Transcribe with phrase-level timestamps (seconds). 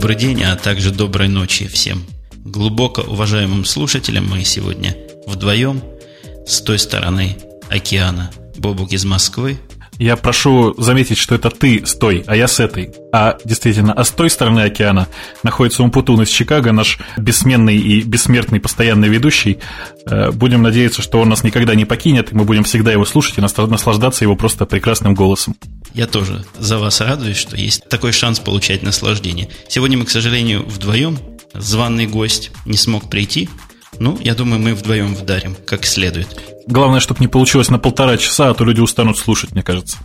[0.00, 2.06] Добрый день, а также доброй ночи всем.
[2.32, 4.96] Глубоко уважаемым слушателям мы сегодня
[5.26, 5.82] вдвоем
[6.46, 7.36] с той стороны
[7.68, 8.30] океана.
[8.56, 9.58] Бобук из Москвы.
[10.00, 12.90] Я прошу заметить, что это ты с той, а я с этой.
[13.12, 15.08] А действительно, а с той стороны океана
[15.42, 19.58] находится Умпутун из Чикаго, наш бессменный и бессмертный постоянный ведущий.
[20.06, 23.36] Э, будем надеяться, что он нас никогда не покинет, и мы будем всегда его слушать
[23.36, 25.54] и наслаждаться его просто прекрасным голосом.
[25.92, 29.50] Я тоже за вас радуюсь, что есть такой шанс получать наслаждение.
[29.68, 31.18] Сегодня мы, к сожалению, вдвоем.
[31.52, 33.50] Званый гость не смог прийти.
[33.98, 36.28] Ну, я думаю, мы вдвоем вдарим, как следует.
[36.66, 39.98] Главное, чтобы не получилось на полтора часа, а то люди устанут слушать, мне кажется.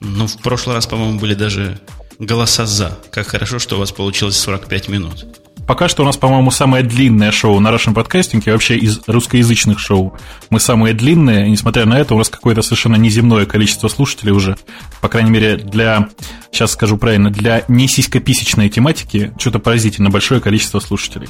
[0.00, 1.80] Ну, в прошлый раз, по-моему, были даже
[2.18, 2.98] голоса «за».
[3.10, 5.26] Как хорошо, что у вас получилось 45 минут.
[5.68, 9.78] Пока что у нас, по-моему, самое длинное шоу на Russian Podcasting, и вообще из русскоязычных
[9.78, 10.16] шоу.
[10.48, 14.56] Мы самые длинные, и несмотря на это, у нас какое-то совершенно неземное количество слушателей уже.
[15.02, 16.08] По крайней мере, для,
[16.50, 21.28] сейчас скажу правильно, для не сиськописечной тематики, что-то поразительно большое количество слушателей.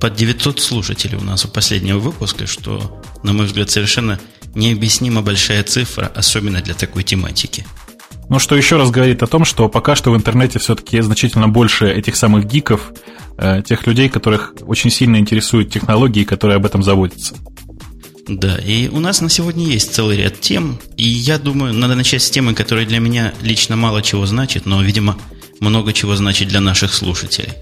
[0.00, 4.20] Под 900 слушателей у нас у последнего выпуска, что, на мой взгляд, совершенно
[4.54, 7.66] необъяснимо большая цифра, особенно для такой тематики.
[8.28, 11.88] Ну, что еще раз говорит о том, что пока что в интернете все-таки значительно больше
[11.88, 12.92] этих самых гиков,
[13.38, 17.36] э, тех людей, которых очень сильно интересуют технологии, которые об этом заботятся.
[18.28, 22.22] Да, и у нас на сегодня есть целый ряд тем, и я думаю, надо начать
[22.22, 25.16] с темы, которая для меня лично мало чего значит, но, видимо,
[25.60, 27.52] много чего значит для наших слушателей.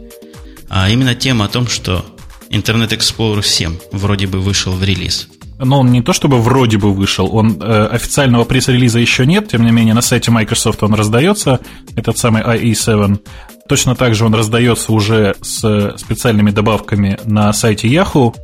[0.71, 2.14] А именно тема о том, что
[2.55, 6.93] Internet Explorer 7 вроде бы вышел в релиз– но он не то чтобы вроде бы
[6.93, 11.61] вышел, он э, официального пресс-релиза еще нет, тем не менее на сайте Microsoft он раздается,
[11.97, 13.21] этот самый IE7.
[13.69, 18.35] Точно так же он раздается уже с специальными добавками на сайте Yahoo.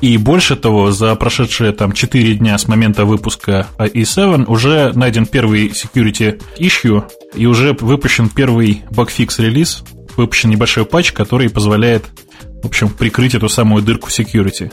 [0.00, 5.70] И больше того, за прошедшие там 4 дня с момента выпуска IE7 уже найден первый
[5.70, 7.02] security issue
[7.34, 9.82] и уже выпущен первый bugfix релиз,
[10.16, 12.04] выпущен небольшой патч, который позволяет,
[12.62, 14.72] в общем, прикрыть эту самую дырку security.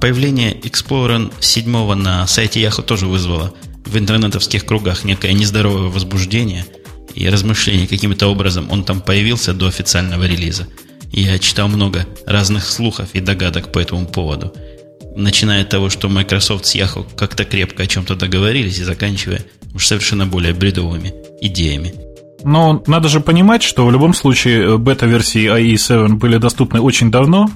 [0.00, 6.66] Появление Explorer 7 на сайте Yahoo тоже вызвало в интернетовских кругах некое нездоровое возбуждение
[7.14, 10.66] и размышление, каким-то образом он там появился до официального релиза.
[11.12, 14.52] Я читал много разных слухов и догадок по этому поводу.
[15.16, 19.42] Начиная от того, что Microsoft с Yahoo как-то крепко о чем-то договорились, и заканчивая
[19.74, 21.94] уж совершенно более бредовыми идеями.
[22.44, 27.48] Но надо же понимать, что в любом случае бета-версии IE7 были доступны очень давно,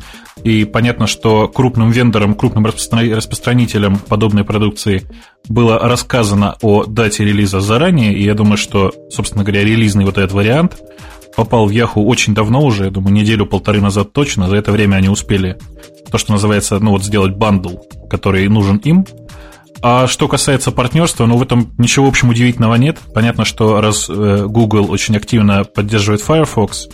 [0.45, 5.03] и понятно, что крупным вендорам, крупным распространителям подобной продукции
[5.47, 10.33] было рассказано о дате релиза заранее, и я думаю, что, собственно говоря, релизный вот этот
[10.33, 10.79] вариант
[11.37, 14.49] попал в Yahoo очень давно уже, я думаю, неделю-полторы назад точно.
[14.49, 15.59] За это время они успели
[16.11, 17.77] то, что называется, ну вот сделать бандл,
[18.09, 19.07] который нужен им,
[19.81, 22.99] а что касается партнерства, ну в этом ничего, в общем, удивительного нет.
[23.15, 26.89] Понятно, что раз э, Google очень активно поддерживает Firefox,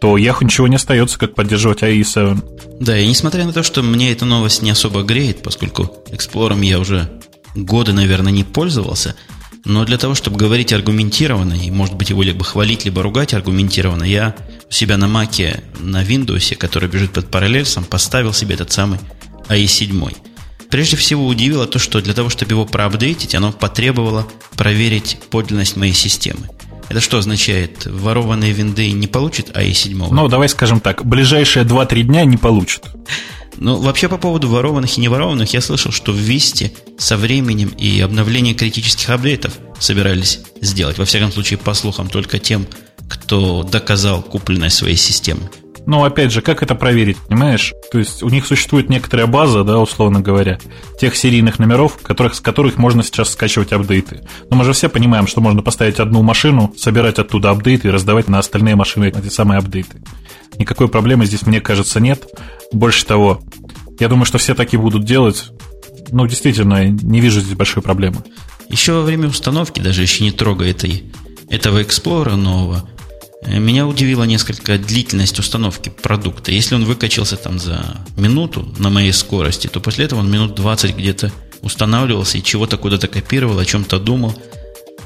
[0.00, 2.78] то Yahoo ничего не остается, как поддерживать IE7.
[2.80, 6.78] Да, и несмотря на то, что мне эта новость не особо греет, поскольку Explorer я
[6.78, 7.10] уже
[7.54, 9.14] годы, наверное, не пользовался,
[9.64, 14.04] но для того, чтобы говорить аргументированно, и, может быть, его либо хвалить, либо ругать аргументированно,
[14.04, 14.34] я
[14.68, 18.98] у себя на Маке, на Windows, который бежит под параллельсом, поставил себе этот самый
[19.48, 20.14] IE7.
[20.74, 24.26] Прежде всего удивило то, что для того, чтобы его проапдейтить, оно потребовало
[24.56, 26.50] проверить подлинность моей системы.
[26.88, 27.86] Это что означает?
[27.86, 30.08] Ворованные винды не получат АИ-7?
[30.10, 32.90] Ну, давай скажем так, ближайшие 2-3 дня не получат.
[33.56, 38.00] Ну, вообще по поводу ворованных и неворованных, я слышал, что в Висте со временем и
[38.00, 40.98] обновлением критических апдейтов собирались сделать.
[40.98, 42.66] Во всяком случае, по слухам, только тем,
[43.08, 45.48] кто доказал купленность своей системы.
[45.86, 47.74] Но опять же, как это проверить, понимаешь?
[47.92, 50.58] То есть у них существует некоторая база, да, условно говоря,
[50.98, 54.22] тех серийных номеров, которых, с которых можно сейчас скачивать апдейты.
[54.48, 58.28] Но мы же все понимаем, что можно поставить одну машину, собирать оттуда апдейты и раздавать
[58.28, 60.00] на остальные машины эти самые апдейты.
[60.58, 62.24] Никакой проблемы здесь, мне кажется, нет.
[62.72, 63.40] Больше того,
[64.00, 65.50] я думаю, что все такие будут делать.
[66.10, 68.24] Ну, действительно, не вижу здесь большой проблемы.
[68.68, 71.12] Еще во время установки, даже еще не трогая этой,
[71.50, 72.88] этого Explorer нового,
[73.46, 76.50] меня удивила несколько длительность установки продукта.
[76.52, 80.96] Если он выкачался там за минуту на моей скорости, то после этого он минут 20
[80.96, 84.38] где-то устанавливался и чего-то куда-то копировал, о чем-то думал.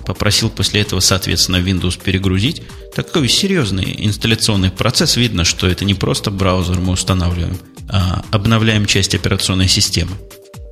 [0.07, 2.63] Попросил после этого, соответственно, Windows перегрузить.
[2.95, 5.17] Такой серьезный инсталляционный процесс.
[5.17, 7.59] Видно, что это не просто браузер мы устанавливаем,
[7.89, 10.13] а обновляем часть операционной системы.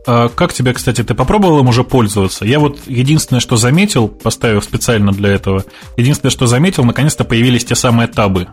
[0.07, 2.45] А как тебе, кстати, ты попробовал им уже пользоваться?
[2.45, 5.65] Я вот единственное, что заметил, поставив специально для этого,
[5.97, 8.47] единственное, что заметил, наконец-то появились те самые табы.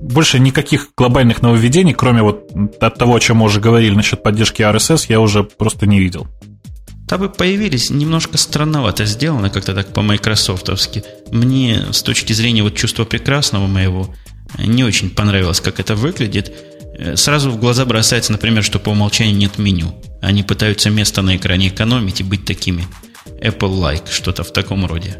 [0.00, 2.50] Больше никаких глобальных нововведений, кроме вот
[2.80, 6.26] от того, о чем мы уже говорили насчет поддержки RSS, я уже просто не видел.
[7.06, 11.04] Табы появились, немножко странновато сделано, как-то так по-майкрософтовски.
[11.32, 14.14] Мне, с точки зрения вот чувства прекрасного моего,
[14.58, 16.50] Не очень понравилось, как это выглядит.
[16.98, 19.94] Э, сразу в глаза бросается, например, что по умолчанию нет меню.
[20.20, 22.84] Они пытаются место на экране экономить и быть такими
[23.40, 25.16] Apple-like, что-то в таком роде.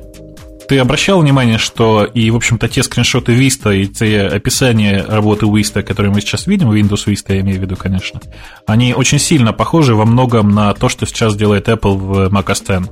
[0.68, 5.82] Ты обращал внимание, что и, в общем-то, те скриншоты Vista и те описания работы Vista,
[5.82, 8.20] которые мы сейчас видим, Windows Vista я имею в виду, конечно,
[8.66, 12.82] они очень сильно похожи во многом на то, что сейчас делает Apple в Mac OS
[12.82, 12.90] X.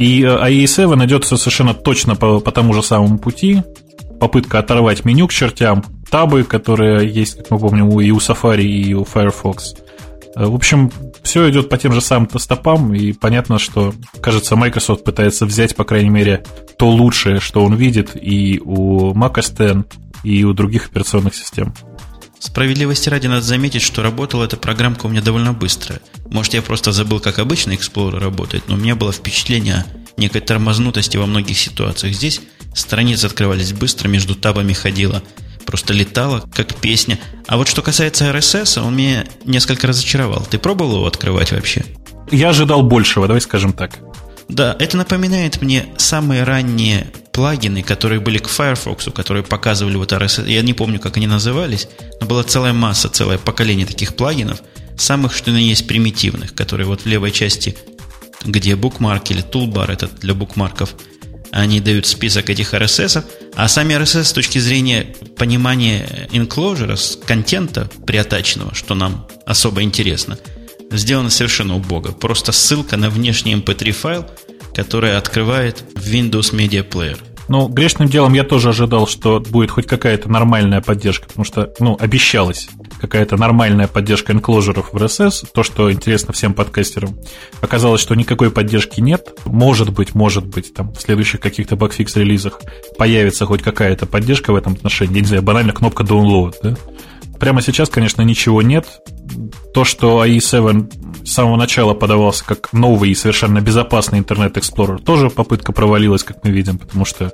[0.00, 3.62] И IE 7 идет совершенно точно по, по тому же самому пути.
[4.18, 8.94] Попытка оторвать меню к чертям, табы, которые есть, как мы помним, и у Safari, и
[8.94, 9.74] у Firefox.
[10.34, 10.90] Э, в общем,
[11.22, 15.84] все идет по тем же самым стопам, и понятно, что, кажется, Microsoft пытается взять, по
[15.84, 16.44] крайней мере,
[16.76, 21.74] то лучшее, что он видит и у Mac OS X, и у других операционных систем.
[22.38, 26.00] Справедливости ради надо заметить, что работала эта программка у меня довольно быстро.
[26.28, 29.86] Может, я просто забыл, как обычно Explorer работает, но у меня было впечатление
[30.16, 32.14] некой тормознутости во многих ситуациях.
[32.14, 32.40] Здесь
[32.74, 35.22] страницы открывались быстро, между табами ходила,
[35.64, 37.18] просто летала, как песня.
[37.46, 40.46] А вот что касается RSS, он меня несколько разочаровал.
[40.48, 41.84] Ты пробовал его открывать вообще?
[42.30, 43.98] Я ожидал большего, давай скажем так.
[44.48, 50.50] Да, это напоминает мне самые ранние плагины, которые были к Firefox, которые показывали вот RSS.
[50.50, 51.88] Я не помню, как они назывались,
[52.20, 54.60] но была целая масса, целое поколение таких плагинов,
[54.96, 57.76] самых, что на есть, примитивных, которые вот в левой части,
[58.44, 60.94] где букмарк или тулбар этот для букмарков,
[61.52, 68.74] они дают список этих RSS, а сами RSS с точки зрения понимания enclosure, контента приотаченного,
[68.74, 70.38] что нам особо интересно–
[70.96, 72.12] сделано совершенно убого.
[72.12, 74.26] Просто ссылка на внешний MP3 эм файл,
[74.74, 77.18] который открывает Windows Media Player.
[77.48, 81.96] Ну, грешным делом я тоже ожидал, что будет хоть какая-то нормальная поддержка, потому что, ну,
[81.98, 82.68] обещалась
[83.02, 87.18] какая-то нормальная поддержка инкложеров в RSS, то, что интересно всем подкастерам.
[87.60, 89.36] Оказалось, что никакой поддержки нет.
[89.44, 92.60] Может быть, может быть, там в следующих каких-то багфикс релизах
[92.96, 95.16] появится хоть какая-то поддержка в этом отношении.
[95.16, 96.76] Я не знаю, банально кнопка download, да?
[97.40, 98.86] Прямо сейчас, конечно, ничего нет.
[99.74, 105.28] То, что IE7 с самого начала подавался как новый и совершенно безопасный интернет Explorer, тоже
[105.28, 107.32] попытка провалилась, как мы видим, потому что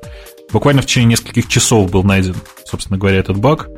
[0.51, 3.69] буквально в течение нескольких часов был найден, собственно говоря, этот баг.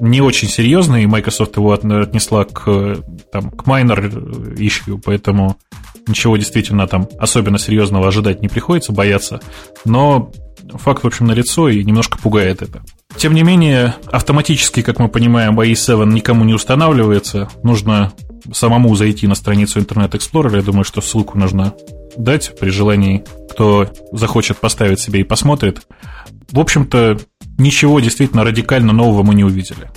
[0.00, 2.98] Не очень серьезный, и Microsoft его отнесла к,
[3.32, 5.56] там, к minor issue, поэтому
[6.06, 9.40] ничего действительно там особенно серьезного ожидать не приходится, бояться.
[9.84, 10.30] Но
[10.74, 12.82] факт, в общем, налицо и немножко пугает это.
[13.16, 17.48] Тем не менее, автоматически, как мы понимаем, IE7 никому не устанавливается.
[17.62, 18.12] Нужно
[18.52, 20.56] самому зайти на страницу Internet Explorer.
[20.56, 21.74] Я думаю, что ссылку нужно
[22.16, 25.86] дать при желании, кто захочет поставить себе и посмотрит.
[26.50, 27.18] В общем-то,
[27.58, 29.90] ничего действительно радикально нового мы не увидели.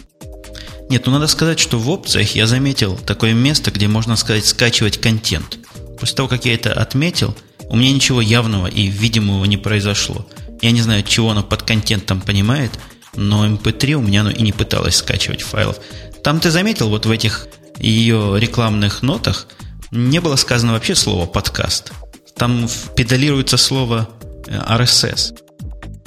[0.90, 5.00] Нет, ну надо сказать, что в опциях я заметил такое место, где можно сказать скачивать
[5.00, 5.60] контент.
[6.00, 7.36] После того, как я это отметил,
[7.70, 10.26] у меня ничего явного и видимого не произошло.
[10.62, 12.72] Я не знаю, чего оно под контентом понимает,
[13.16, 15.78] но MP3 у меня оно и не пыталось скачивать файлов.
[16.24, 17.48] Там ты заметил, вот в этих
[17.78, 19.48] ее рекламных нотах
[19.92, 21.92] не было сказано вообще слово подкаст.
[22.36, 24.10] Там педалируется слово
[24.48, 25.38] RSS.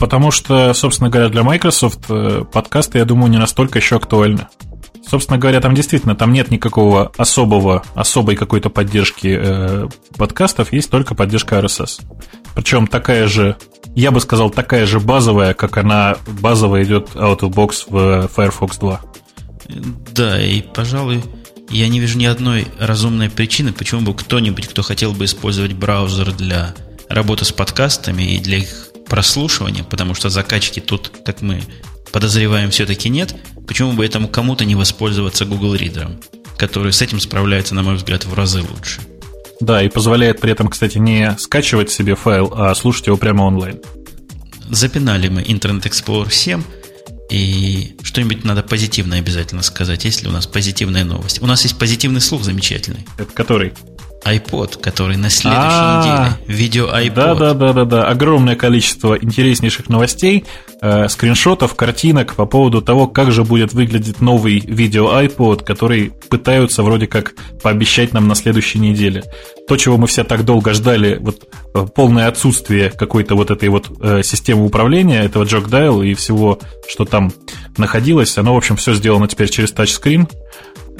[0.02, 4.48] Потому что, собственно говоря, для Microsoft э, подкасты, я думаю, не настолько еще актуальны.
[5.08, 11.14] Собственно говоря, там действительно там нет никакого особого, особой какой-то поддержки э, подкастов, есть только
[11.14, 12.00] поддержка RSS.
[12.56, 13.56] Причем такая же,
[13.94, 18.78] я бы сказал, такая же базовая, как она базовая идет out of box в Firefox
[18.78, 19.00] 2.
[20.10, 21.22] Да, и, пожалуй,
[21.70, 26.32] я не вижу ни одной разумной причины, почему бы кто-нибудь, кто хотел бы использовать браузер
[26.32, 26.74] для
[27.08, 31.62] работы с подкастами и для их прослушивания, потому что закачки тут, как мы
[32.12, 33.34] подозреваем, все-таки нет,
[33.68, 36.24] почему бы этому кому-то не воспользоваться Google Reader,
[36.56, 39.02] который с этим справляется, на мой взгляд, в разы лучше.
[39.60, 43.82] Да, и позволяет при этом, кстати, не скачивать себе файл, а слушать его прямо онлайн.
[44.70, 46.62] Запинали мы Internet Explorer 7,
[47.28, 51.42] и что-нибудь надо позитивное обязательно сказать, если у нас позитивная новость.
[51.42, 53.06] У нас есть позитивный слух замечательный.
[53.18, 53.74] Это который?
[54.24, 56.36] iPod, который на следующей а.
[56.44, 56.58] неделе.
[56.58, 57.14] Видео iPod.
[57.14, 58.08] Да, да, да, да, да.
[58.08, 60.44] Огромное количество интереснейших новостей,
[60.80, 66.82] э, скриншотов, картинок по поводу того, как же будет выглядеть новый видео iPod, который пытаются
[66.82, 69.24] вроде как пообещать нам на следующей неделе.
[69.68, 73.90] То, чего мы все так долго ждали, вот э, полное отсутствие какой-то вот этой вот
[74.00, 77.32] э, системы управления, этого Dial и всего, что там
[77.76, 80.28] находилось, оно, в общем, все сделано теперь через тачскрин.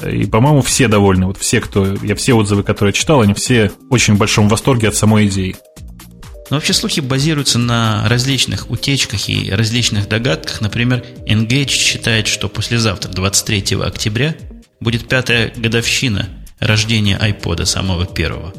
[0.09, 1.27] И, по-моему, все довольны.
[1.27, 1.95] Вот все, кто...
[2.03, 5.55] Я все отзывы, которые читал, они все очень в большом восторге от самой идеи.
[6.49, 10.61] Но вообще слухи базируются на различных утечках и различных догадках.
[10.61, 14.35] Например, Engage считает, что послезавтра, 23 октября,
[14.79, 16.29] будет пятая годовщина
[16.59, 18.53] рождения iPod самого первого.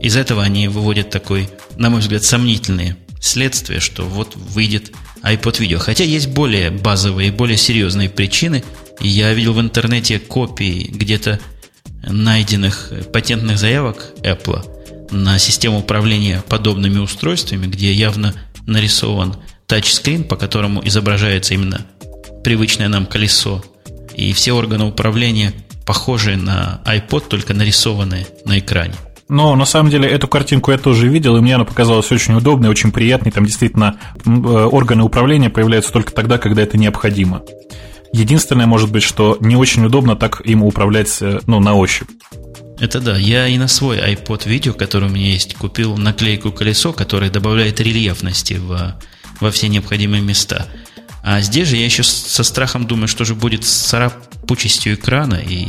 [0.00, 4.92] Из этого они выводят такой, на мой взгляд, сомнительные следствие, что вот выйдет
[5.22, 5.78] iPod Video.
[5.78, 8.64] Хотя есть более базовые и более серьезные причины.
[9.00, 11.40] Я видел в интернете копии где-то
[12.02, 14.64] найденных патентных заявок Apple
[15.10, 18.34] на систему управления подобными устройствами, где явно
[18.66, 19.36] нарисован
[19.66, 21.86] тачскрин, по которому изображается именно
[22.42, 23.62] привычное нам колесо.
[24.14, 25.52] И все органы управления
[25.86, 28.94] похожие на iPod, только нарисованные на экране.
[29.28, 32.70] Но на самом деле эту картинку я тоже видел, и мне она показалась очень удобной,
[32.70, 33.30] очень приятной.
[33.30, 37.42] Там действительно э, органы управления появляются только тогда, когда это необходимо.
[38.12, 42.08] Единственное, может быть, что не очень удобно так им управлять э, ну, на ощупь.
[42.80, 43.16] Это да.
[43.16, 47.80] Я и на свой iPod видео, который у меня есть, купил наклейку колесо, которая добавляет
[47.80, 48.96] рельефности в,
[49.40, 50.66] во все необходимые места.
[51.22, 55.68] А здесь же я еще со страхом думаю, что же будет с царапучестью экрана и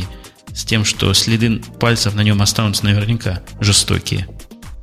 [0.53, 4.27] с тем, что следы пальцев на нем останутся наверняка жестокие.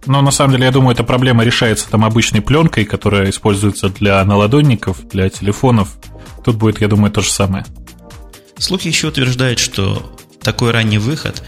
[0.07, 4.25] Но на самом деле, я думаю, эта проблема решается там обычной пленкой, которая используется для
[4.25, 5.97] наладонников, для телефонов.
[6.45, 7.67] Тут будет, я думаю, то же самое.
[8.59, 11.43] Слухи еще утверждают, что такой ранний выход,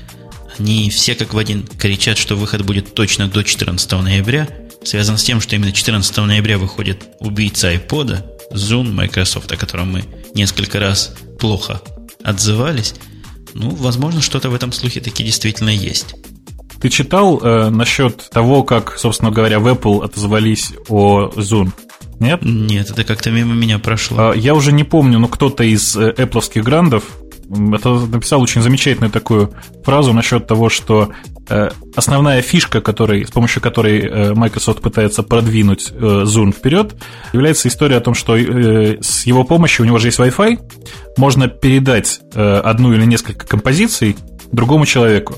[0.58, 4.48] они все как в один кричат, что выход будет точно до 14 ноября,
[4.82, 10.04] связан с тем, что именно 14 ноября выходит убийца iPod, Zoom Microsoft, о котором мы
[10.34, 11.80] несколько раз плохо
[12.24, 12.94] отзывались.
[13.54, 16.14] Ну, возможно, что-то в этом слухе таки действительно есть.
[16.80, 21.72] Ты читал э, насчет того, как, собственно говоря, в Apple отозвались о Zoom?
[22.20, 22.40] Нет?
[22.42, 24.30] Нет, это как-то мимо меня прошло.
[24.30, 27.04] А, я уже не помню, но кто-то из э, Apple грандов
[27.50, 31.10] это написал очень замечательную такую фразу насчет того, что
[31.48, 36.94] э, основная фишка, которой, с помощью которой э, Microsoft пытается продвинуть Zoom вперед,
[37.32, 40.58] является история о том, что с его помощью, у него же есть Wi-Fi,
[41.16, 44.16] можно передать одну или несколько композиций
[44.52, 45.36] другому человеку.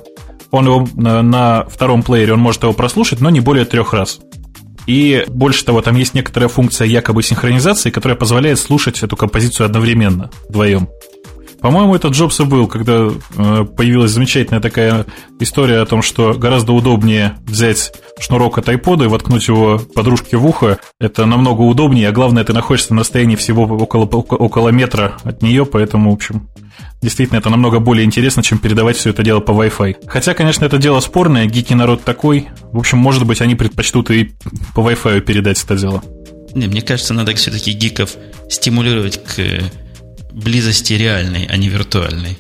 [0.50, 4.21] Он его на, на втором плеере, он может его прослушать, но не более трех раз.
[4.87, 10.30] И больше того, там есть некоторая функция якобы синхронизации, которая позволяет слушать эту композицию одновременно,
[10.49, 10.88] вдвоем.
[11.61, 15.05] По-моему, это Джобса был, когда э, появилась замечательная такая
[15.38, 20.47] история о том, что гораздо удобнее взять шнурок от iPod и воткнуть его подружке в
[20.47, 20.79] ухо.
[20.99, 25.67] Это намного удобнее, а главное, ты находишься на расстоянии всего около, около метра от нее,
[25.67, 26.49] поэтому, в общем,
[27.02, 30.07] Действительно, это намного более интересно, чем передавать все это дело по Wi-Fi.
[30.07, 32.49] Хотя, конечно, это дело спорное, гики народ такой.
[32.73, 34.33] В общем, может быть, они предпочтут и
[34.75, 36.02] по Wi-Fi передать это дело.
[36.55, 38.17] Не, мне кажется, надо все-таки гиков
[38.50, 39.62] стимулировать к
[40.33, 42.39] близости реальной, а не виртуальной.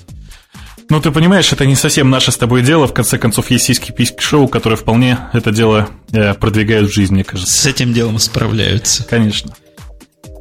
[0.90, 2.88] Ну, ты понимаешь, это не совсем наше с тобой дело.
[2.88, 7.22] В конце концов, есть сиськи-письки шоу, которые вполне это дело э, продвигают в жизнь, мне
[7.22, 7.52] кажется.
[7.52, 9.04] С этим делом справляются.
[9.04, 9.54] Конечно.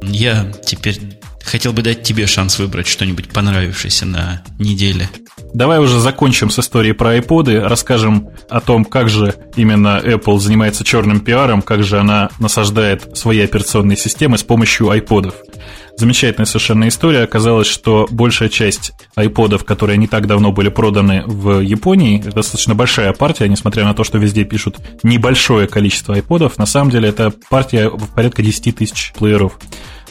[0.02, 5.08] Я теперь хотел бы дать тебе шанс выбрать что-нибудь понравившееся на неделе.
[5.52, 10.84] Давай уже закончим с историей про iPod, расскажем о том, как же именно Apple занимается
[10.84, 15.34] черным пиаром, как же она насаждает свои операционные системы с помощью iPodов.
[15.96, 17.24] Замечательная совершенно история.
[17.24, 22.74] Оказалось, что большая часть айподов, которые не так давно были проданы в Японии, это достаточно
[22.74, 27.32] большая партия, несмотря на то, что везде пишут небольшое количество айподов, на самом деле это
[27.50, 29.58] партия в порядка 10 тысяч плееров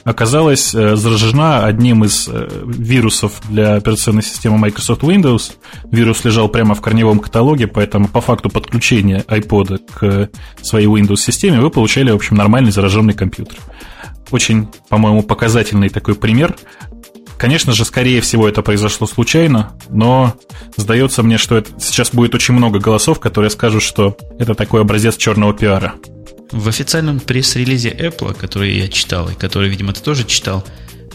[0.09, 5.51] оказалась э, заражена одним из э, вирусов для операционной системы Microsoft Windows.
[5.91, 10.29] Вирус лежал прямо в корневом каталоге, поэтому по факту подключения iPod к
[10.63, 13.57] своей Windows-системе вы получали, в общем, нормальный зараженный компьютер.
[14.31, 16.55] Очень, по-моему, показательный такой пример.
[17.37, 20.33] Конечно же, скорее всего, это произошло случайно, но
[20.75, 25.15] сдается мне, что это, сейчас будет очень много голосов, которые скажут, что это такой образец
[25.17, 25.93] черного пиара.
[26.51, 30.65] В официальном пресс-релизе Apple, который я читал, и который, видимо, ты тоже читал,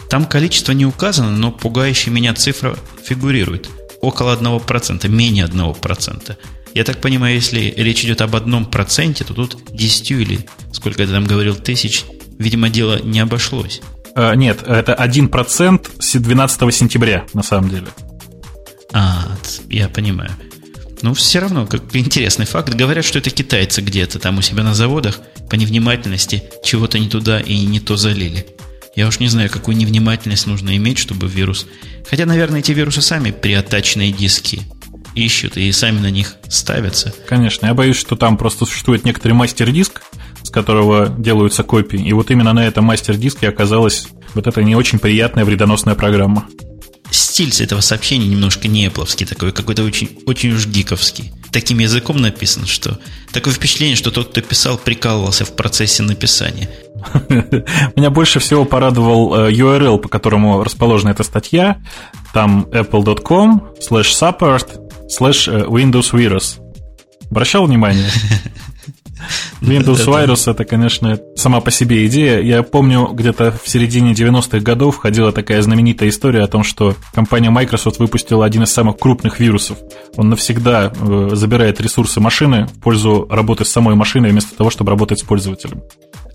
[0.09, 3.69] там количество не указано, но пугающая меня цифра фигурирует.
[4.01, 6.37] Около 1%, менее 1%.
[6.73, 11.11] Я так понимаю, если речь идет об одном проценте, то тут 10 или, сколько ты
[11.11, 12.05] там говорил, тысяч
[12.37, 13.81] видимо, дело не обошлось.
[14.15, 17.87] А, нет, это 1% с 12 сентября, на самом деле.
[18.93, 19.27] А,
[19.69, 20.31] я понимаю.
[21.05, 22.73] Ну, все равно, как интересный факт.
[22.73, 25.19] Говорят, что это китайцы где-то там у себя на заводах
[25.51, 28.47] по невнимательности чего-то не туда и не то залили.
[28.95, 31.67] Я уж не знаю, какую невнимательность нужно иметь, чтобы вирус...
[32.09, 34.63] Хотя, наверное, эти вирусы сами приотаченные диски
[35.13, 37.13] ищут и сами на них ставятся.
[37.29, 40.01] Конечно, я боюсь, что там просто существует некоторый мастер-диск,
[40.41, 42.03] с которого делаются копии.
[42.03, 46.47] И вот именно на этом мастер-диске оказалась вот эта не очень приятная вредоносная программа.
[47.17, 51.31] Стиль с этого сообщения немножко не эпловский, такой какой-то очень, очень уж гиковский.
[51.51, 52.99] Таким языком написан, что
[53.31, 56.69] такое впечатление, что тот, кто писал, прикалывался в процессе написания.
[57.95, 61.81] Меня больше всего порадовал э, URL, по которому расположена эта статья.
[62.33, 64.67] Там apple.com slash support
[65.07, 66.59] slash э, Windows Virus.
[67.29, 68.09] Обращал внимание?
[69.65, 72.39] Windows Virus это, конечно, сама по себе идея.
[72.41, 77.49] Я помню, где-то в середине 90-х годов ходила такая знаменитая история о том, что компания
[77.49, 79.77] Microsoft выпустила один из самых крупных вирусов.
[80.15, 84.91] Он навсегда э, забирает ресурсы машины в пользу работы с самой машиной, вместо того, чтобы
[84.91, 85.81] работать с пользователем.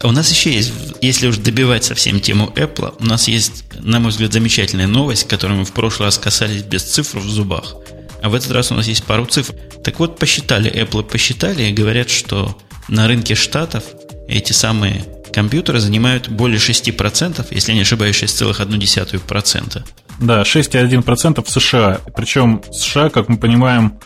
[0.02, 4.00] А у нас еще есть, если уж добивать совсем тему Apple, у нас есть, на
[4.00, 7.76] мой взгляд, замечательная новость, которую мы в прошлый раз касались без цифр в зубах.
[8.22, 9.54] А в этот раз у нас есть пару цифр.
[9.84, 12.56] Так вот, посчитали, Apple посчитали и говорят, что
[12.90, 13.84] на рынке Штатов
[14.28, 19.82] эти самые компьютеры занимают более 6%, если не ошибаюсь, 6,1%.
[20.20, 22.00] Да, 6,1% в США.
[22.14, 23.98] Причем США, как мы понимаем,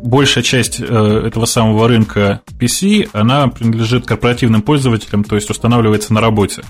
[0.00, 0.84] большая часть э,
[1.26, 6.62] этого самого рынка PC, она принадлежит корпоративным пользователям, то есть устанавливается на работе.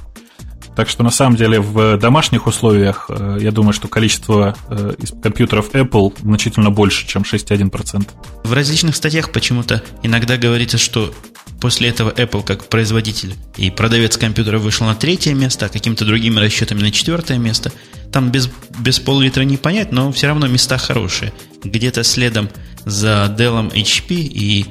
[0.76, 5.70] Так что на самом деле в домашних условиях э, я думаю, что количество э, компьютеров
[5.72, 8.08] Apple значительно больше, чем 6,1%.
[8.44, 11.12] В различных статьях почему-то иногда говорится, что
[11.60, 16.38] после этого Apple как производитель и продавец компьютера вышел на третье место, а какими-то другими
[16.38, 17.72] расчетами на четвертое место.
[18.12, 18.48] Там без,
[18.78, 21.32] без пол-литра не понять, но все равно места хорошие.
[21.64, 22.48] Где-то следом
[22.84, 24.66] за Dell HP и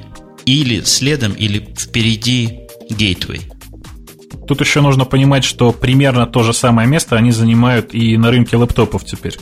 [0.46, 3.42] или следом, или впереди Gateway.
[4.46, 8.56] Тут еще нужно понимать, что примерно то же самое место они занимают и на рынке
[8.56, 9.36] лэптопов теперь.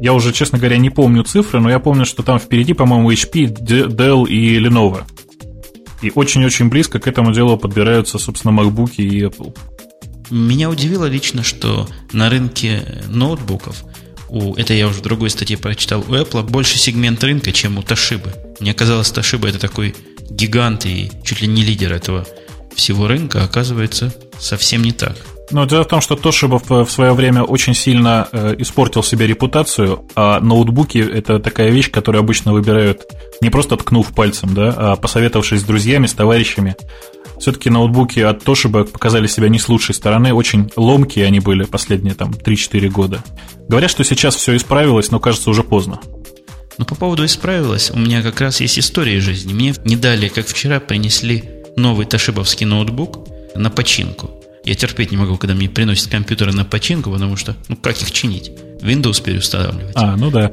[0.00, 3.58] Я уже, честно говоря, не помню цифры, но я помню, что там впереди, по-моему, HP,
[3.58, 5.02] Dell и Lenovo.
[6.02, 9.56] И очень-очень близко к этому делу подбираются, собственно, MacBook и Apple.
[10.30, 13.84] Меня удивило лично, что на рынке ноутбуков,
[14.28, 17.80] у, это я уже в другой статье прочитал, у Apple больше сегмент рынка, чем у
[17.80, 18.58] Toshiba.
[18.60, 19.94] Мне казалось, Toshiba это такой
[20.30, 22.26] гигант и чуть ли не лидер этого
[22.74, 25.16] всего рынка, оказывается, совсем не так.
[25.50, 30.04] Но дело в том, что Toshiba в свое время очень сильно э, испортил себе репутацию,
[30.14, 33.02] а ноутбуки– это такая вещь, которую обычно выбирают
[33.40, 36.76] не просто ткнув пальцем, да, а посоветовавшись с друзьями, с товарищами.
[37.38, 42.14] Все-таки ноутбуки от Toshiba показали себя не с лучшей стороны, очень ломкие они были последние
[42.14, 43.24] там 3-4 года.
[43.68, 46.00] Говорят, что сейчас все исправилось, но кажется уже поздно.
[46.78, 49.52] Но по поводу исправилось, у меня как раз есть история из жизни.
[49.52, 51.44] Мне не далее, как вчера, принесли
[51.76, 54.37] новый тошибовский ноутбук на починку.
[54.64, 58.10] Я терпеть не могу, когда мне приносят компьютеры на починку, потому что, ну, как их
[58.12, 58.50] чинить?
[58.82, 59.92] Windows переустанавливать.
[59.94, 60.52] А, ну да.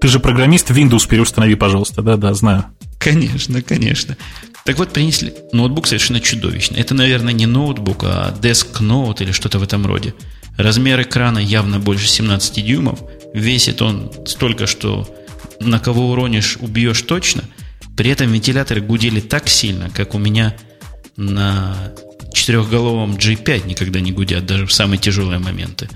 [0.00, 2.02] Ты же программист, Windows переустанови, пожалуйста.
[2.02, 2.64] Да-да, знаю.
[2.98, 4.16] Конечно, конечно.
[4.64, 6.80] Так вот, принесли ноутбук совершенно чудовищный.
[6.80, 10.14] Это, наверное, не ноутбук, а Note или что-то в этом роде.
[10.56, 13.00] Размер экрана явно больше 17 дюймов.
[13.34, 15.08] Весит он столько, что
[15.60, 17.42] на кого уронишь, убьешь точно.
[17.96, 20.54] При этом вентиляторы гудели так сильно, как у меня
[21.16, 21.92] на
[22.42, 25.88] четырехголовом G5 никогда не гудят, даже в самые тяжелые моменты.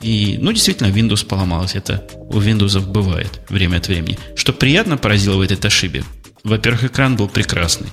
[0.00, 1.76] И, ну, действительно, Windows поломалась.
[1.76, 4.18] Это у Windows бывает время от времени.
[4.34, 6.02] Что приятно поразило в этой ошибе.
[6.42, 7.86] Во-первых, экран был прекрасный.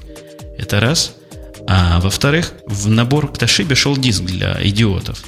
[0.57, 1.15] Это раз.
[1.67, 5.23] А во-вторых, в набор к Toshiba шел диск для идиотов.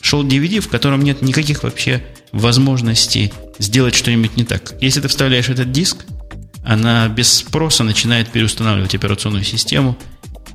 [0.00, 4.72] Шел DVD, в котором нет никаких вообще возможностей сделать что-нибудь не так.
[4.80, 6.06] Если ты вставляешь этот диск,
[6.64, 9.98] она без спроса начинает переустанавливать операционную систему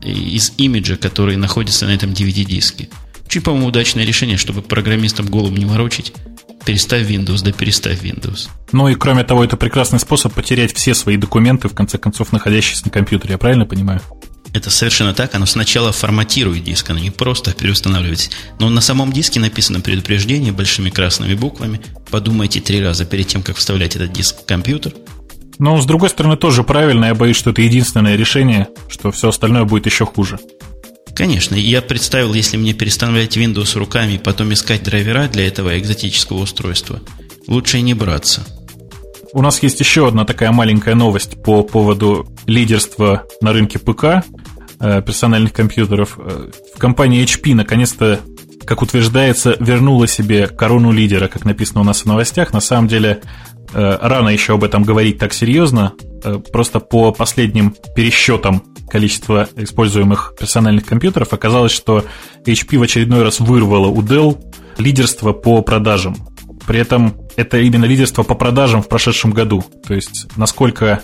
[0.02, 2.90] из имиджа, который находится на этом DVD-диске.
[3.26, 6.14] Очень, по-моему, удачное решение, чтобы программистам голову не морочить.
[6.66, 8.50] Переставь Windows, да переставь Windows.
[8.72, 12.86] Ну и кроме того, это прекрасный способ потерять все свои документы, в конце концов, находящиеся
[12.86, 13.34] на компьютере.
[13.34, 14.02] Я правильно понимаю?
[14.52, 15.36] Это совершенно так.
[15.36, 18.32] Оно сначала форматирует диск, оно не просто переустанавливается.
[18.60, 21.82] Но на самом диске написано предупреждение большими красными буквами.
[22.10, 24.94] Подумайте три раза перед тем, как вставлять этот диск в компьютер.
[25.60, 27.06] Но, с другой стороны, тоже правильно.
[27.06, 30.40] Я боюсь, что это единственное решение, что все остальное будет еще хуже.
[31.14, 36.38] Конечно, я представил, если мне перестанавливать Windows руками и потом искать драйвера для этого экзотического
[36.38, 37.02] устройства,
[37.46, 38.46] лучше и не браться.
[39.34, 44.24] У нас есть еще одна такая маленькая новость по поводу лидерства на рынке ПК
[44.80, 46.18] э, персональных компьютеров.
[46.18, 48.22] Э, в компании HP наконец-то,
[48.66, 52.54] как утверждается, вернула себе корону лидера, как написано у нас в новостях.
[52.54, 53.22] На самом деле
[53.74, 55.94] рано еще об этом говорить так серьезно.
[56.24, 62.04] Э, просто по последним пересчетам количества используемых персональных компьютеров оказалось, что
[62.46, 64.38] HP в очередной раз вырвала у Dell
[64.78, 66.16] лидерство по продажам.
[66.68, 69.64] При этом это именно лидерство по продажам в прошедшем году.
[69.88, 71.02] То есть насколько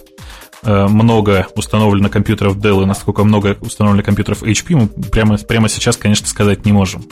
[0.63, 5.97] э, много установлено компьютеров Dell и насколько много установлено компьютеров HP, мы прямо, прямо сейчас,
[5.97, 7.05] конечно, сказать не можем.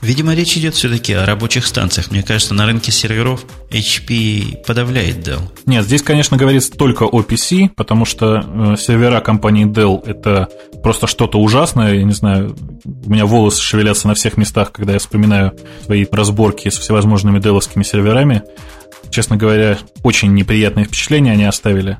[0.00, 2.10] Видимо, речь идет все-таки о рабочих станциях.
[2.10, 5.40] Мне кажется, на рынке серверов HP подавляет Dell.
[5.66, 10.48] Нет, здесь, конечно, говорится только о PC, потому что э, сервера компании Dell это
[10.82, 11.94] просто что-то ужасное.
[11.94, 16.68] Я не знаю, у меня волосы шевелятся на всех местах, когда я вспоминаю свои разборки
[16.68, 18.42] с всевозможными деловскими серверами.
[19.10, 21.98] Честно говоря, очень неприятные впечатления они оставили.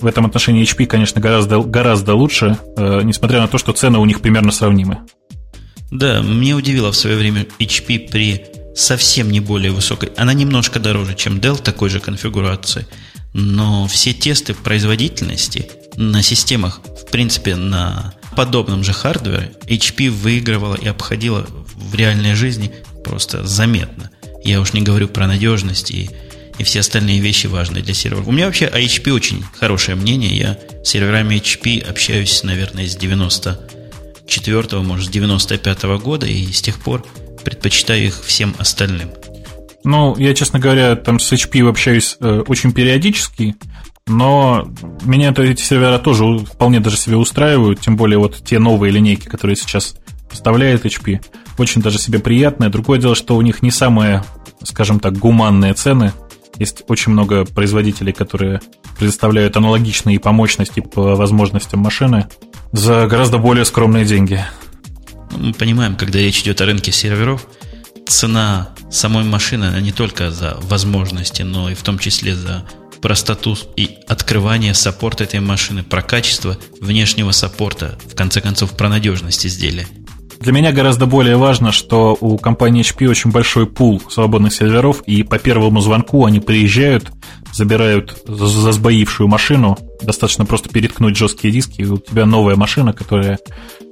[0.00, 4.04] в этом отношении HP, конечно, гораздо, гораздо лучше, э, несмотря на то, что цены у
[4.04, 4.98] них примерно сравнимы.
[5.90, 10.10] Да, мне удивило в свое время HP при совсем не более высокой.
[10.16, 12.86] Она немножко дороже, чем Dell такой же конфигурации.
[13.32, 20.86] Но все тесты производительности на системах, в принципе, на подобном же хардвере HP выигрывала и
[20.86, 22.72] обходила в реальной жизни
[23.04, 24.10] просто заметно.
[24.44, 26.08] Я уж не говорю про надежность и,
[26.58, 28.28] и все остальные вещи важные для серверов.
[28.28, 30.36] У меня вообще о HP очень хорошее мнение.
[30.36, 32.96] Я с серверами HP общаюсь, наверное, с
[34.28, 37.04] 94 может, с 95 -го года, и с тех пор
[37.44, 39.10] предпочитаю их всем остальным.
[39.84, 43.56] Ну, я, честно говоря, там с HP общаюсь э, очень периодически,
[44.06, 44.68] но
[45.02, 49.26] меня -то эти сервера тоже вполне даже себе устраивают, тем более вот те новые линейки,
[49.26, 49.96] которые сейчас
[50.28, 51.20] поставляет HP,
[51.56, 52.70] очень даже себе приятные.
[52.70, 54.24] Другое дело, что у них не самые,
[54.62, 56.12] скажем так, гуманные цены.
[56.58, 58.60] Есть очень много производителей, которые
[58.98, 62.26] предоставляют аналогичные по мощности, по возможностям машины
[62.72, 64.44] за гораздо более скромные деньги.
[65.30, 67.46] Мы понимаем, когда речь идет о рынке серверов,
[68.06, 72.64] цена самой машины, она не только за возможности, но и в том числе за
[73.00, 79.46] простоту и открывание саппорта этой машины, про качество внешнего саппорта, в конце концов, про надежность
[79.46, 79.86] изделия.
[80.40, 85.22] Для меня гораздо более важно, что у компании HP очень большой пул свободных серверов, и
[85.22, 87.10] по первому звонку они приезжают,
[87.52, 93.38] забирают засбоившую машину, достаточно просто переткнуть жесткие диски, и у тебя новая машина, которая,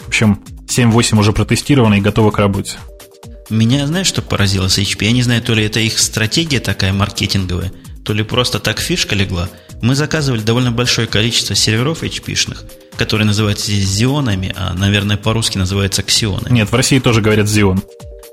[0.05, 2.79] в общем, 7-8 уже протестирована и готова к работе.
[3.51, 5.05] Меня, знаешь, что поразило с HP?
[5.05, 7.73] Я не знаю, то ли это их стратегия такая маркетинговая,
[8.05, 9.49] то ли просто так фишка легла.
[9.83, 12.65] Мы заказывали довольно большое количество серверов HP-шных,
[12.97, 16.55] которые называются здесь зионами, а, наверное, по-русски называются ксионами.
[16.55, 17.83] Нет, в России тоже говорят зион.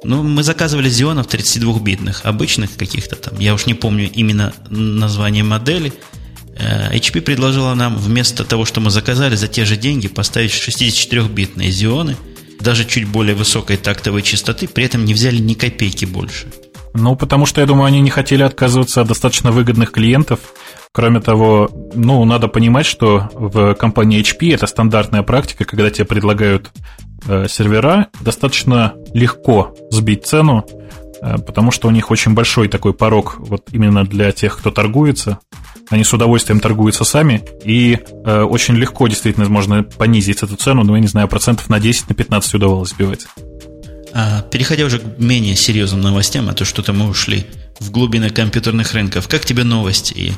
[0.04, 5.94] Ну, мы заказывали зионов 32-битных, обычных каких-то там, я уж не помню именно название модели.
[6.58, 11.70] Э, HP предложила нам вместо того, что мы заказали, за те же деньги поставить 64-битные
[11.70, 12.18] зионы,
[12.60, 16.48] даже чуть более высокой тактовой частоты, при этом не взяли ни копейки больше.
[16.94, 20.40] Ну, потому что, я думаю, они не хотели отказываться от достаточно выгодных клиентов.
[20.94, 26.72] Кроме того, ну, надо понимать, что в компании HP это стандартная практика, когда тебе предлагают
[27.26, 30.64] э, сервера, достаточно легко сбить цену,
[31.20, 35.40] э, потому что у них очень большой такой порог вот именно для тех, кто торгуется.
[35.90, 40.96] Они с удовольствием торгуются сами, и э, очень легко действительно можно понизить эту цену, но
[40.96, 43.26] я не знаю, процентов на 10, на 15 удавалось сбивать.
[44.14, 47.48] А, переходя уже к менее серьезным новостям, а то что-то мы ушли
[47.84, 49.28] в глубины компьютерных рынков.
[49.28, 50.14] Как тебе новость?
[50.16, 50.34] И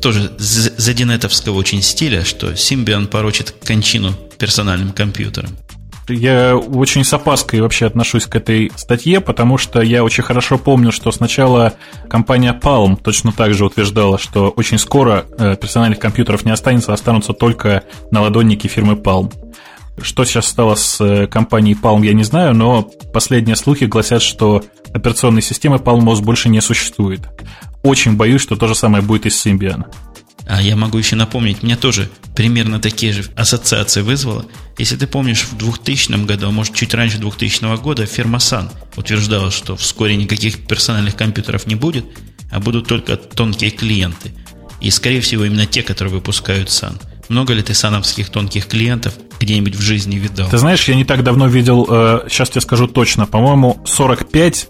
[0.00, 5.50] тоже задинетовского очень стиля, что Symbian порочит кончину персональным компьютерам.
[6.08, 10.90] Я очень с опаской вообще отношусь к этой статье, потому что я очень хорошо помню,
[10.90, 11.74] что сначала
[12.08, 17.32] компания Palm точно так же утверждала, что очень скоро э, персональных компьютеров не останется, останутся
[17.32, 19.32] только наладонники фирмы Palm.
[20.02, 22.82] Что сейчас стало с э, компанией Palm, я не знаю, но
[23.12, 27.20] последние слухи гласят, что операционной системы PalmOS больше не существует.
[27.82, 29.84] Очень боюсь, что то же самое будет и с Symbian.
[30.46, 34.46] А я могу еще напомнить, меня тоже примерно такие же ассоциации вызвало.
[34.78, 39.50] Если ты помнишь, в 2000 году, а может чуть раньше 2000 года, фирма Sun утверждала,
[39.50, 42.04] что вскоре никаких персональных компьютеров не будет,
[42.50, 44.32] а будут только тонкие клиенты.
[44.80, 47.00] И, скорее всего, именно те, которые выпускают Sun.
[47.30, 50.50] Много ли ты сановских тонких клиентов где-нибудь в жизни видал?
[50.50, 54.68] Ты знаешь, я не так давно видел, э, сейчас тебе скажу точно, по-моему, 45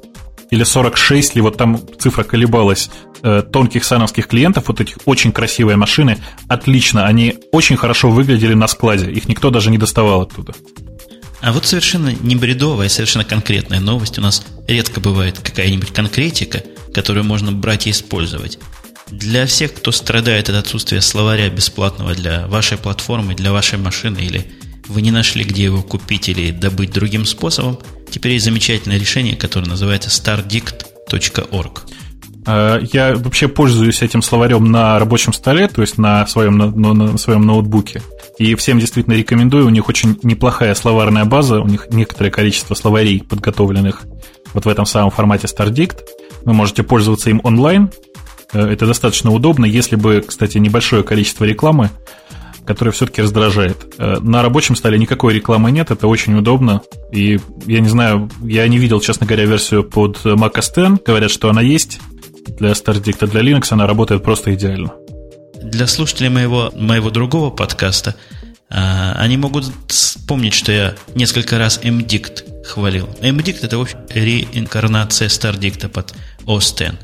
[0.51, 2.91] или 46 ли, вот там цифра колебалась,
[3.23, 6.19] э, тонких сановских клиентов, вот этих очень красивые машины,
[6.49, 10.53] отлично, они очень хорошо выглядели на складе, их никто даже не доставал оттуда.
[11.41, 14.19] А вот совершенно не бредовая, совершенно конкретная новость.
[14.19, 18.59] У нас редко бывает какая-нибудь конкретика, которую можно брать и использовать.
[19.11, 24.47] Для всех, кто страдает от отсутствия словаря бесплатного для вашей платформы, для вашей машины, или
[24.89, 27.79] вы не нашли, где его купить или добыть другим способом,
[28.11, 31.83] теперь есть замечательное решение, которое называется stardict.org.
[32.47, 37.19] А, я вообще пользуюсь этим словарем на рабочем столе, то есть на своем, на, на
[37.19, 38.03] своем ноутбуке.
[38.39, 39.67] И всем действительно рекомендую.
[39.67, 44.03] У них очень неплохая словарная база, у них некоторое количество словарей, подготовленных
[44.55, 45.99] вот в этом самом формате StarDict.
[46.45, 47.91] Вы можете пользоваться им онлайн,
[48.53, 51.91] это достаточно удобно, если бы, кстати, небольшое количество рекламы,
[52.67, 53.95] которое все-таки раздражает.
[53.99, 56.83] Э, на рабочем столе никакой рекламы нет, это очень удобно.
[57.13, 61.03] И я не знаю, я не видел, честно говоря, версию под Mac OS X.
[61.05, 62.01] Говорят, что она есть
[62.59, 64.93] для StarDict, а для Linux она работает просто идеально.
[65.63, 68.15] Для слушателей моего, моего другого подкаста
[68.71, 73.09] а, они могут вспомнить, что я несколько раз MDict хвалил.
[73.21, 76.15] MDict это, в общем, реинкарнация StarDict под
[76.47, 76.97] OS X.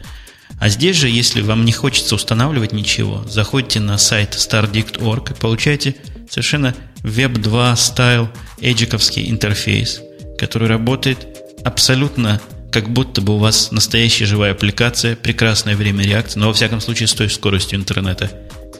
[0.58, 5.96] А здесь же, если вам не хочется устанавливать ничего, заходите на сайт stardict.org и получаете
[6.30, 8.28] совершенно Web 2 стайл
[8.60, 10.00] эджиковский интерфейс,
[10.38, 11.26] который работает
[11.64, 12.40] абсолютно
[12.72, 17.06] как будто бы у вас настоящая живая аппликация, прекрасное время реакции, но во всяком случае
[17.06, 18.30] с той скоростью интернета,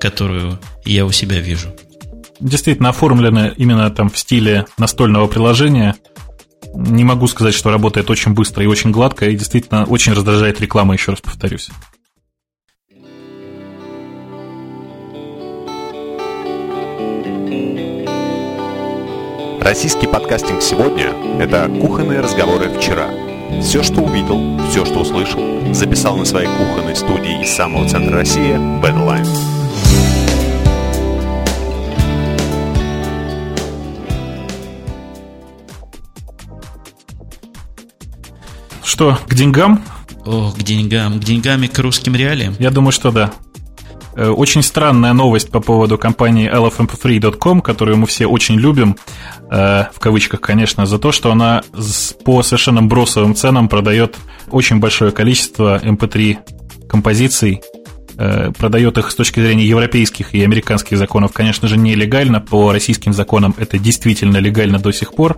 [0.01, 1.75] которую я у себя вижу.
[2.39, 5.95] Действительно оформлено именно там в стиле настольного приложения.
[6.77, 10.93] Не могу сказать, что работает очень быстро и очень гладко, и действительно очень раздражает реклама,
[10.93, 11.71] еще раз повторюсь.
[19.61, 23.09] Российский подкастинг сегодня– это кухонные разговоры вчера.
[23.63, 25.41] Все, что увидел, все, что услышал,
[25.73, 29.56] записал на своей кухонной студии из самого центра России Badline.
[38.97, 39.83] Что, к деньгам?
[40.25, 41.21] О, к деньгам.
[41.21, 42.57] К деньгам и к русским реалиям?
[42.59, 43.31] Я думаю, что да.
[44.17, 48.97] Э, очень странная новость по поводу компании lfmp3.com, которую мы все очень любим,
[49.51, 51.63] э, в кавычках, конечно, за то, что она
[52.25, 54.17] по совершенно бросовым ценам продает
[54.51, 57.61] очень большое количество mp3 композиций,
[58.17, 63.13] э, продает их с точки зрения европейских и американских законов, конечно же, нелегально, по российским
[63.13, 65.37] законам это действительно легально до сих пор.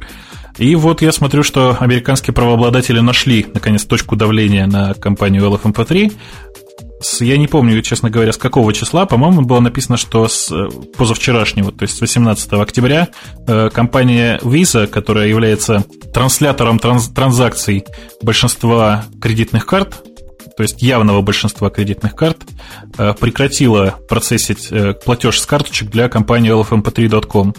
[0.57, 6.13] И вот я смотрю, что американские правообладатели нашли, наконец, точку давления на компанию LFMP3,
[7.01, 10.69] с, я не помню, честно говоря, с какого числа, по-моему, было написано, что с э,
[10.97, 13.09] позавчерашнего, то есть с 18 октября,
[13.47, 17.85] э, компания Visa, которая является транслятором транс транзакций
[18.21, 20.03] большинства кредитных карт,
[20.57, 22.39] то есть явного большинства кредитных карт,
[22.97, 24.73] э, прекратила процессить
[25.05, 27.55] платеж с карточек для компании lfmp3.com.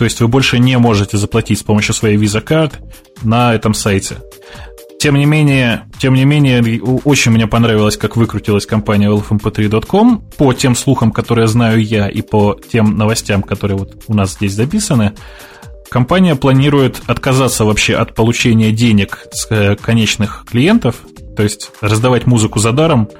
[0.00, 2.80] То есть вы больше не можете заплатить с помощью своей Visa карт
[3.20, 4.16] на этом сайте.
[4.98, 10.22] Тем не менее, тем не менее, очень мне понравилось, как выкрутилась компания lfmp3.com.
[10.38, 14.54] По тем слухам, которые знаю я, и по тем новостям, которые вот у нас здесь
[14.54, 15.12] записаны,
[15.90, 20.96] компания планирует отказаться вообще от получения денег с э, конечных клиентов,
[21.36, 23.10] то есть раздавать музыку за даром,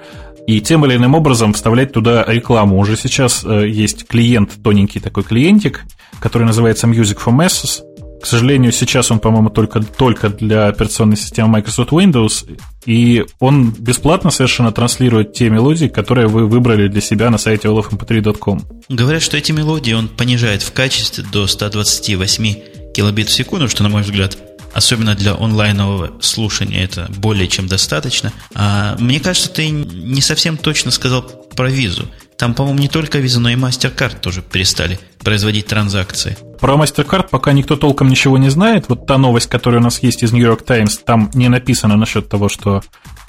[0.47, 2.79] и тем или иным образом вставлять туда рекламу.
[2.79, 5.85] Уже сейчас э, есть клиент, тоненький такой клиентик,
[6.21, 7.83] который называется Music for Masses,
[8.21, 14.31] к сожалению, сейчас он, по-моему, только, только для операционной системы Microsoft Windows, и он бесплатно
[14.31, 18.63] совершенно транслирует те мелодии, которые вы выбрали для себя на сайте olafmp3.com.
[18.91, 23.89] Говорят, что эти мелодии он понижает в качестве до 128 килобит в секунду, что, на
[23.89, 24.37] мой взгляд,
[24.75, 28.33] особенно для онлайнового слушания это более чем достаточно.
[28.55, 32.07] А мне кажется, ты не совсем точно сказал про визу.
[32.37, 36.37] Там, по-моему, не только Visa, но и MasterCard тоже перестали производить транзакции.
[36.61, 38.87] Про MasterCard пока никто толком ничего не знает.
[38.89, 42.29] Вот та новость, которая у нас есть из New York Times, там не написано насчет
[42.29, 42.83] того, что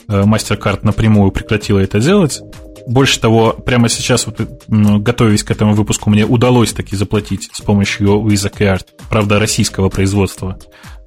[0.08, 2.41] э, MasterCard напрямую прекратила это делать.
[2.88, 8.21] Больше того, прямо сейчас, вот, готовясь к этому выпуску, мне удалось таки заплатить с помощью
[8.25, 10.58] Visa Card, правда, российского производства,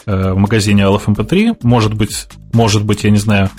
[0.07, 1.59] э, в магазине LFMP3.
[1.63, 3.51] Может быть, может быть, я не знаю,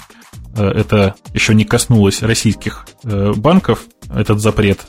[0.56, 4.88] э, это еще не коснулось российских банков, этот запрет.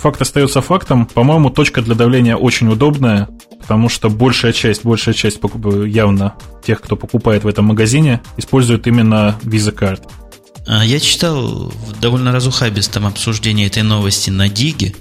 [0.00, 1.06] Факт остается фактом.
[1.06, 3.28] По-моему, точка для давления очень удобная,
[3.60, 5.40] потому что большая часть, большая часть
[5.86, 6.34] явно
[6.64, 10.08] тех, кто покупает в этом магазине, используют именно Visa Card.
[10.68, 14.94] А, я читал в довольно разухабистом обсуждении этой новости на Диге,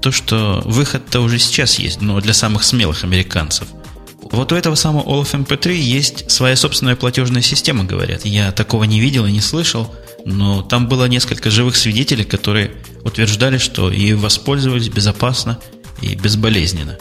[0.00, 3.68] то, что выход-то уже сейчас есть, но для самых смелых американцев.
[4.32, 8.24] Вот у этого самого OLFMP3 есть своя собственная платежная система, говорят.
[8.24, 12.72] Я такого не видел и не слышал– но там было несколько живых свидетелей, которые
[13.04, 15.58] утверждали, что и воспользовались безопасно
[16.00, 16.98] и безболезненно.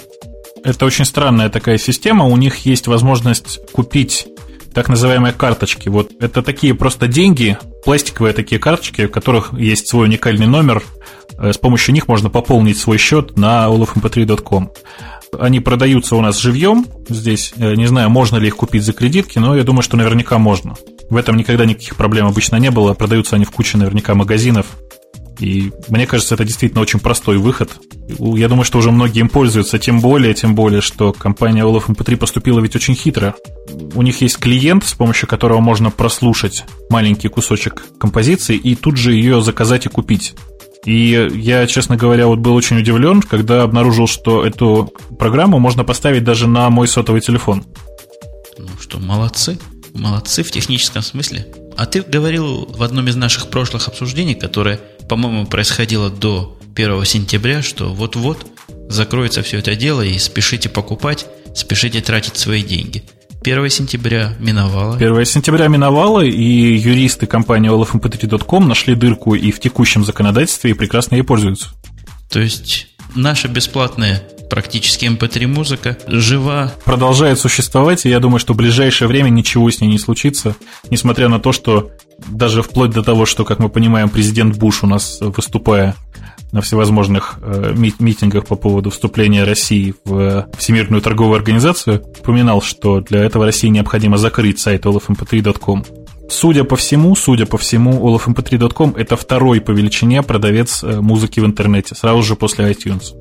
[0.64, 2.26] Это очень странная такая система.
[2.26, 4.28] У них есть возможность купить
[4.74, 5.90] так называемые карточки.
[5.90, 10.84] Вот это такие просто деньги, пластиковые такие карточки, у которых есть свой уникальный номер.
[11.38, 14.72] Э, с помощью них можно пополнить свой счет на olafmp3.com.
[15.40, 17.54] Они продаются у нас живьем здесь.
[17.58, 20.76] Э, не знаю, можно ли их купить за кредитки, но я думаю, что наверняка можно.
[21.10, 22.94] В этом никогда никаких проблем обычно не было.
[22.94, 24.68] Продаются они в куче наверняка магазинов.
[25.40, 27.72] И мне кажется, это действительно очень простой выход.
[28.08, 32.18] Я думаю, что уже многие им пользуются, тем более, тем более, что компания Olaf MP3
[32.18, 33.36] поступила ведь очень хитро.
[33.96, 39.14] У них есть клиент, с помощью которого можно прослушать маленький кусочек композиции и тут же
[39.14, 40.36] ее заказать и купить.
[40.86, 46.24] И я, честно говоря, вот был очень удивлен, когда обнаружил, что эту программу можно поставить
[46.24, 47.64] даже на мой сотовый телефон.
[48.58, 49.58] Ну что, молодцы.
[49.94, 51.48] Молодцы в техническом смысле.
[51.78, 57.62] А ты говорил в одном из наших прошлых обсуждений, которое, по-моему, происходило до 1 сентября,
[57.62, 58.46] что вот-вот
[58.90, 61.26] закроется все это дело и спешите покупать,
[61.56, 63.04] спешите тратить свои деньги.
[63.42, 64.96] 1 сентября миновало.
[64.96, 71.16] 1 сентября миновало, и юристы компании olafmp3.com нашли дырку и в текущем законодательстве, и прекрасно
[71.16, 71.70] ей пользуются.
[72.30, 76.74] То есть наша бесплатная практически MP3 эм музыка жива.
[76.86, 80.56] Продолжает существовать, и я думаю, что в ближайшее время ничего с ней не случится,
[80.90, 81.92] несмотря на то, что
[82.28, 85.96] даже вплоть до того, что, как мы понимаем, президент Буш у нас, выступая
[86.52, 93.24] на всевозможных э, митингах по поводу вступления России в Всемирную торговую организацию, упоминал, что для
[93.24, 95.86] этого России необходимо закрыть сайт olafmp3.com.
[96.30, 101.46] Судя по всему, судя по всему, olafmp3.com это второй по величине продавец э, музыки в
[101.46, 103.14] интернете, сразу же после iTunes.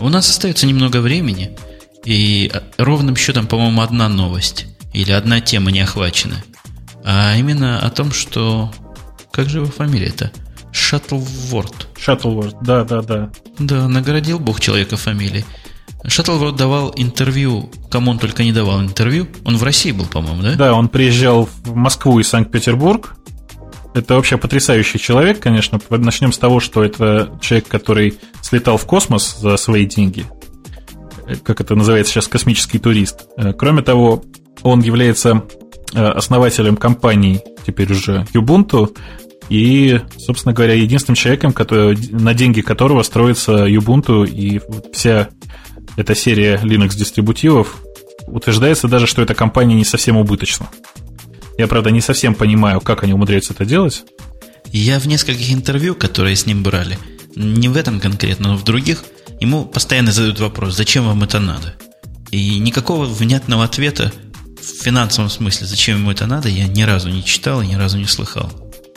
[0.00, 1.56] У нас остается немного времени,
[2.04, 6.36] и э, ровным счетом, по-моему, одна новость или одна тема не охвачена.
[7.04, 8.72] А именно о том, что...
[9.32, 10.32] Как же его фамилия-то?
[10.72, 11.88] Шаттлворд.
[11.98, 13.30] Шаттлворд, да, да, да.
[13.58, 15.44] Да, наградил Бог человека фамилией.
[16.04, 19.26] Шаттлворд давал интервью, кому он только не давал интервью.
[19.44, 20.54] Он в России был, по-моему, да?
[20.54, 23.16] Да, он приезжал в Москву и Санкт-Петербург.
[23.94, 25.80] Это вообще потрясающий человек, конечно.
[25.90, 30.24] Начнем с того, что это человек, который слетал в космос за свои деньги.
[31.42, 33.26] Как это называется сейчас, космический турист.
[33.36, 34.22] Э, кроме того,
[34.62, 35.42] он является
[35.92, 38.96] э, основателем компании, теперь уже Ubuntu,
[39.48, 44.60] и, собственно говоря, единственным человеком, который, на деньги которого строится Ubuntu и
[44.92, 45.28] вся
[45.96, 47.82] эта серия Linux-дистрибутивов,
[48.28, 50.68] утверждается даже, что эта компания не совсем убыточна.
[51.58, 54.04] Я, правда, не совсем понимаю, как они умудряются это делать.
[54.66, 56.98] Я в нескольких интервью, которые с ним брали,
[57.36, 59.04] не в этом конкретно, но в других,
[59.40, 61.74] ему постоянно задают вопрос, зачем вам это надо?
[62.30, 64.12] И никакого внятного ответа
[64.60, 67.98] в финансовом смысле, зачем ему это надо, я ни разу не читал и ни разу
[67.98, 68.50] не слыхал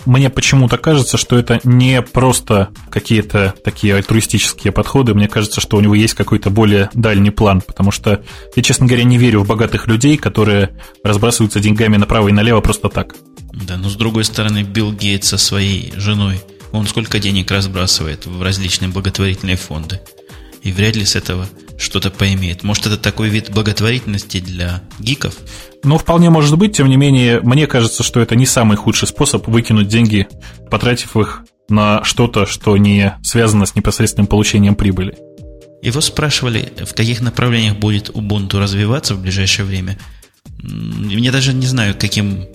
[0.06, 5.14] мне почему-то кажется, что это не просто какие-то такие альтруистические подходы.
[5.14, 8.24] Мне кажется, что у него есть какой-то более дальний план, потому что
[8.56, 12.90] я, честно говоря, не верю в богатых людей, которые разбрасываются деньгами направо и налево просто
[12.90, 13.16] так.
[13.54, 18.42] Да, но с другой стороны, Билл Гейтс со своей женой, он сколько денег разбрасывает в
[18.42, 20.00] различные благотворительные фонды.
[20.62, 22.64] И вряд ли с этого что-то поимеет.
[22.64, 25.36] Может, это такой вид благотворительности для гиков?
[25.84, 26.76] Ну, вполне может быть.
[26.76, 30.28] Тем не менее, мне кажется, что это не самый худший способ выкинуть деньги,
[30.70, 35.18] потратив их на что-то, что не связано с непосредственным получением прибыли.
[35.82, 39.98] Его спрашивали, в каких направлениях будет Ubuntu развиваться в ближайшее время.
[40.62, 42.46] Мне даже не знаю, каким,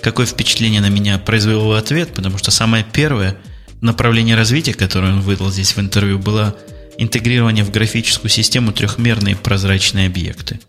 [0.00, 3.36] какое впечатление на меня произвел его ответ, потому что самое первое
[3.80, 6.54] направление развития, которое он выдал здесь в интервью, было
[6.98, 10.60] интегрирование в графическую систему трехмерные прозрачные объекты.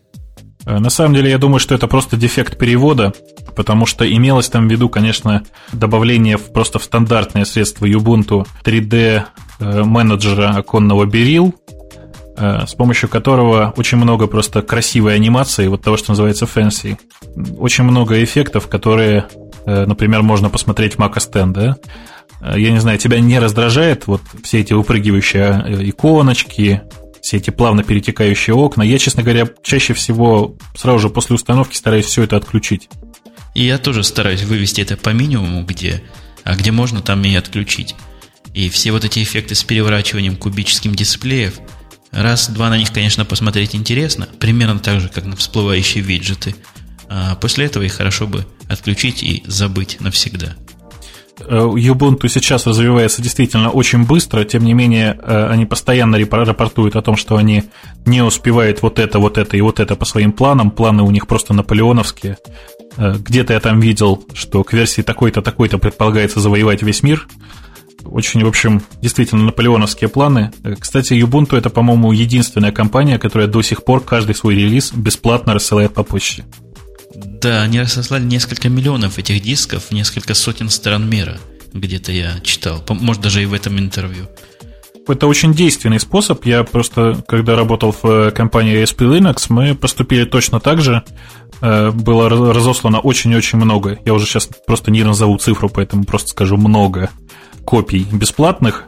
[0.66, 3.14] Э, на самом деле, я думаю, что это просто дефект перевода,
[3.56, 5.44] потому что имелось там в виду, конечно,
[5.74, 9.24] добавление в, просто в стандартное средство Ubuntu 3D
[9.60, 11.54] э, оконного Beryl,
[12.38, 16.98] э, с помощью которого очень много просто красивой анимации, вот того, что называется fancy.
[17.58, 19.26] Очень много эффектов, которые,
[19.66, 21.78] например, можно посмотреть в Mac OS да?
[22.42, 26.82] Я не знаю, тебя не раздражает вот все эти выпрыгивающие иконочки,
[27.22, 28.82] все эти плавно перетекающие окна.
[28.84, 32.90] Я, честно говоря, чаще всего сразу же после установки стараюсь все это отключить.
[33.56, 36.02] И я тоже стараюсь вывести это по минимуму, где,
[36.44, 37.96] а где можно, там и отключить.
[38.54, 41.60] И все вот эти эффекты с переворачиванием кубическим дисплеев,
[42.12, 46.56] раз-два на них, конечно, посмотреть интересно, примерно так же, как на всплывающие виджеты.
[47.10, 50.56] А после этого их хорошо бы отключить и забыть навсегда.
[51.40, 57.02] Э, Ubuntu сейчас развивается действительно очень быстро, тем не менее э, они постоянно рапортуют о
[57.02, 57.64] том, что они
[58.06, 60.72] не успевают вот это, вот это и вот это по своим планам.
[60.72, 62.38] Планы у них просто наполеоновские.
[62.98, 67.28] Э, где-то я там видел, что к версии такой-то, такой-то предполагается завоевать весь мир.
[68.06, 70.52] Очень, в общем, действительно наполеоновские планы.
[70.80, 75.94] Кстати, Ubuntu это, по-моему, единственная компания, которая до сих пор каждый свой релиз бесплатно рассылает
[75.94, 76.46] по почте.
[77.42, 81.38] Да, они разослали несколько миллионов этих дисков в несколько сотен стран мира.
[81.74, 82.84] Где-то я читал.
[82.90, 84.28] Может, даже и в этом интервью.
[85.08, 86.46] Это очень действенный способ.
[86.46, 91.04] Я просто, когда работал в э, компании ASP Linux, мы поступили точно так же.
[91.62, 93.98] Э, было разослано очень-очень много.
[94.06, 97.10] Я уже сейчас просто не назову цифру, поэтому просто скажу много
[97.66, 98.86] копий бесплатных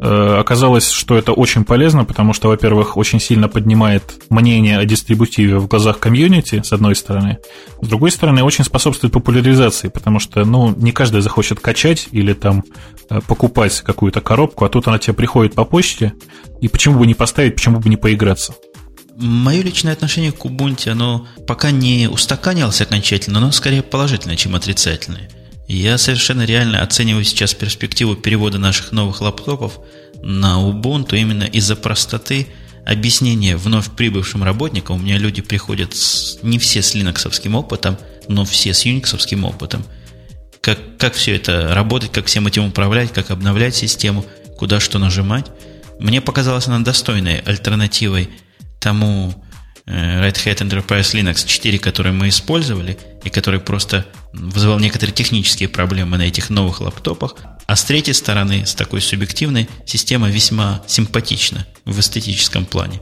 [0.00, 5.68] оказалось, что это очень полезно, потому что, во-первых, очень сильно поднимает мнение о дистрибутиве в
[5.68, 7.38] глазах комьюнити, с одной стороны.
[7.80, 12.64] С другой стороны, очень способствует популяризации, потому что, ну, не каждый захочет качать или там
[13.10, 16.12] э, покупать какую-то коробку, а тут она тебе приходит по почте,
[16.60, 18.54] и почему бы не поставить, почему бы не поиграться.
[19.16, 25.30] Мое личное отношение к Ubuntu, оно пока не устаканилось окончательно, но скорее положительное, чем отрицательное.
[25.66, 29.78] Я совершенно реально оцениваю сейчас перспективу перевода наших новых лаптопов
[30.22, 32.48] на Ubuntu именно из-за простоты
[32.84, 34.96] объяснение вновь прибывшим работникам.
[34.96, 37.96] У меня люди приходят с, не все с линоксовским опытом,
[38.28, 39.84] но все с юниксовским опытом.
[40.60, 44.24] Как, как все это работать, как всем этим управлять, как обновлять систему,
[44.56, 45.46] куда что нажимать.
[45.98, 48.28] Мне показалось она достойной альтернативой
[48.80, 49.34] тому
[49.86, 56.16] Red Hat Enterprise Linux 4, который мы использовали, и который просто вызывал некоторые технические проблемы
[56.16, 57.36] на этих новых лаптопах.
[57.66, 63.00] А с третьей стороны, с такой субъективной, система весьма симпатична в эстетическом плане.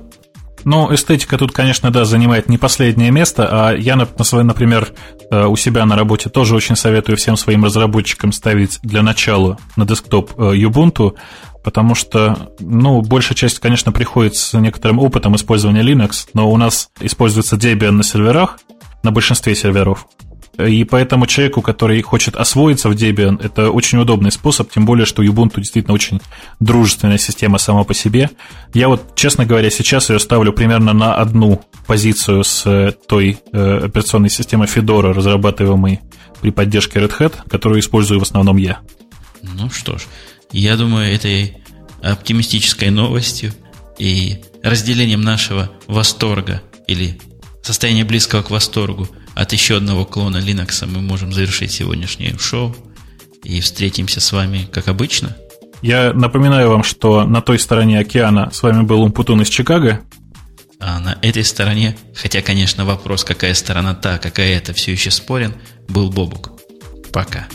[0.65, 4.93] Ну, эстетика тут, конечно, да, занимает не последнее место, а я, например,
[5.31, 9.85] э, у себя на работе тоже очень советую всем своим разработчикам ставить для начала на
[9.85, 11.17] десктоп э, Ubuntu,
[11.65, 16.91] потому что, ну, большая часть, конечно, приходит с некоторым опытом использования Linux, но у нас
[17.01, 18.59] используется Debian на серверах,
[19.03, 20.07] на большинстве серверов,
[20.59, 25.23] и поэтому человеку, который хочет освоиться в Debian, это очень удобный способ, тем более, что
[25.23, 26.21] Ubuntu действительно очень
[26.61, 28.31] дружественная система сама по себе.
[28.75, 33.81] Я вот, честно говоря, сейчас ее ставлю примерно на одну позицию с э, той э,
[33.87, 36.01] операционной системой Fedora, разрабатываемой
[36.43, 38.81] при поддержке Red Hat, которую использую в основном я.
[39.43, 40.03] Ну что ж,
[40.59, 41.59] я думаю, этой
[42.03, 43.53] оптимистической новостью
[43.99, 47.21] и разделением нашего восторга или
[47.63, 52.75] состояния близкого к восторгу– от еще одного клона Linux мы можем завершить сегодняшнее шоу.
[53.45, 55.37] И встретимся с вами, как обычно.
[55.81, 60.01] Я напоминаю вам, что на той стороне океана с вами был Умпутун из Чикаго.
[60.79, 65.55] А на этой стороне, хотя, конечно, вопрос, какая сторона та, какая это, все еще спорен,
[65.89, 66.53] был Бобук.
[67.13, 67.49] Пока.